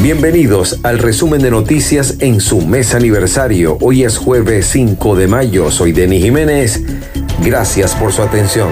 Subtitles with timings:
[0.00, 3.76] Bienvenidos al resumen de noticias en su mes aniversario.
[3.82, 5.70] Hoy es jueves 5 de mayo.
[5.70, 6.80] Soy Denis Jiménez.
[7.44, 8.70] Gracias por su atención.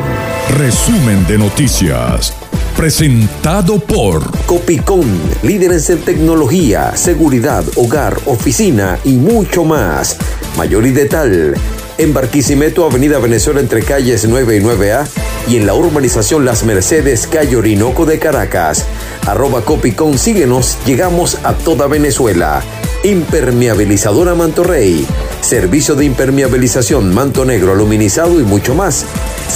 [0.57, 2.33] Resumen de noticias.
[2.79, 10.17] Presentado por Copicón, líderes en tecnología, seguridad, hogar, oficina y mucho más.
[10.57, 11.55] Mayor y detal.
[11.99, 15.07] En Barquisimeto, Avenida Venezuela entre calles 9 y 9A
[15.49, 18.87] y en la urbanización Las Mercedes, calle Orinoco de Caracas.
[19.27, 22.63] Arroba Copicón, síguenos, llegamos a toda Venezuela.
[23.05, 25.07] Impermeabilizadora Manto Rey.
[25.41, 29.07] Servicio de impermeabilización, manto negro, aluminizado y mucho más.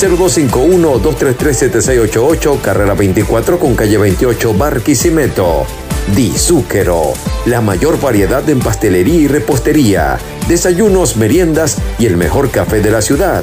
[0.01, 5.67] 0251-233-7688, carrera 24 con calle 28, Barquisimeto.
[6.15, 7.13] Dizúquero,
[7.45, 13.03] la mayor variedad en pastelería y repostería, desayunos, meriendas y el mejor café de la
[13.03, 13.43] ciudad.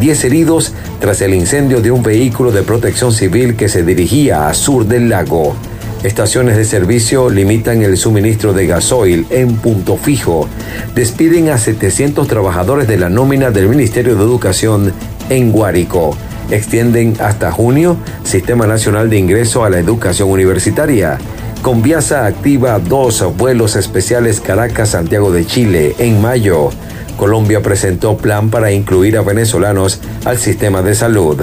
[0.00, 4.54] Diez heridos tras el incendio de un vehículo de protección civil que se dirigía a
[4.54, 5.56] sur del lago.
[6.04, 10.48] Estaciones de servicio limitan el suministro de gasoil en punto fijo.
[10.94, 14.92] Despiden a 700 trabajadores de la nómina del Ministerio de Educación
[15.28, 16.16] en Guárico.
[16.50, 21.18] Extienden hasta junio Sistema Nacional de Ingreso a la Educación Universitaria.
[21.62, 26.70] Conviasa activa dos vuelos especiales Caracas-Santiago de Chile en mayo.
[27.16, 31.42] Colombia presentó plan para incluir a venezolanos al sistema de salud.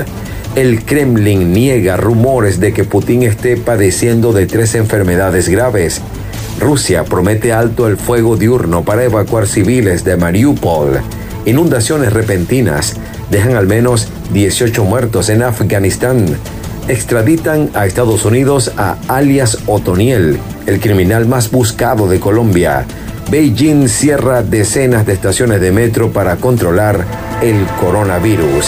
[0.56, 6.02] El Kremlin niega rumores de que Putin esté padeciendo de tres enfermedades graves.
[6.62, 11.02] Rusia promete alto el fuego diurno para evacuar civiles de Mariupol.
[11.46, 12.96] Inundaciones repentinas
[13.30, 16.26] dejan al menos 18 muertos en Afganistán.
[16.88, 22.86] Extraditan a Estados Unidos a alias Otoniel, el criminal más buscado de Colombia.
[23.32, 27.06] Beijing cierra decenas de estaciones de metro para controlar
[27.42, 28.68] el coronavirus.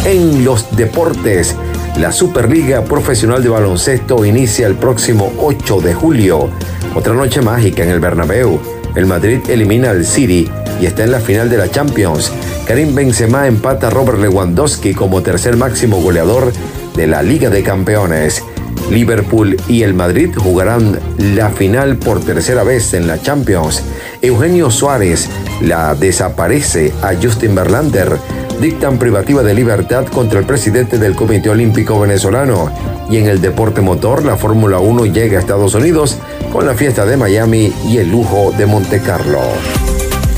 [0.05, 1.55] En los deportes,
[1.97, 6.49] la Superliga Profesional de Baloncesto inicia el próximo 8 de julio.
[6.93, 8.59] Otra noche mágica en el Bernabéu.
[8.95, 10.49] El Madrid elimina al City
[10.81, 12.31] y está en la final de la Champions.
[12.67, 16.51] Karim Benzema empata a Robert Lewandowski como tercer máximo goleador
[16.95, 18.43] de la Liga de Campeones.
[18.89, 23.83] Liverpool y el Madrid jugarán la final por tercera vez en la Champions.
[24.21, 25.29] Eugenio Suárez
[25.61, 28.17] la desaparece a Justin Verlander.
[28.61, 32.71] Dictan privativa de libertad contra el presidente del Comité Olímpico Venezolano.
[33.09, 36.17] Y en el deporte motor, la Fórmula 1 llega a Estados Unidos
[36.51, 39.41] con la fiesta de Miami y el lujo de Monte Carlo.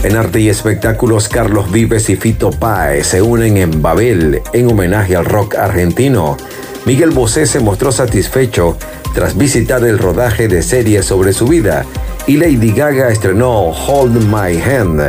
[0.03, 5.15] En arte y espectáculos, Carlos Vives y Fito Páez se unen en Babel en homenaje
[5.15, 6.37] al rock argentino.
[6.85, 8.77] Miguel Bosé se mostró satisfecho
[9.13, 11.85] tras visitar el rodaje de series sobre su vida
[12.27, 15.01] y Lady Gaga estrenó Hold My Hand,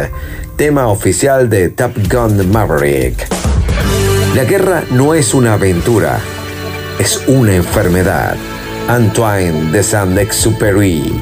[0.57, 3.27] tema oficial de Top Gun Maverick.
[4.35, 6.21] La guerra no es una aventura,
[6.99, 8.37] es una enfermedad.
[8.89, 11.21] Antoine de Saint-Exupéry.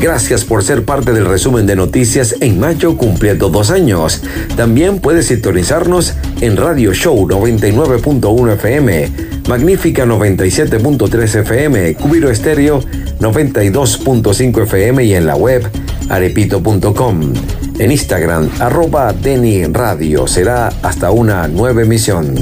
[0.00, 4.22] Gracias por ser parte del resumen de noticias en mayo cumpliendo dos años.
[4.56, 9.10] También puedes sintonizarnos en Radio Show 99.1 FM,
[9.46, 12.80] Magnífica 97.3 FM, Cubiro Estéreo
[13.20, 15.68] 92.5 FM y en la web
[16.08, 17.34] arepito.com.
[17.78, 20.26] En Instagram, arroba Deni Radio.
[20.26, 22.34] Será hasta una nueva emisión.